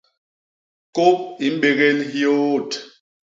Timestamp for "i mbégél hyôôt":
1.45-2.71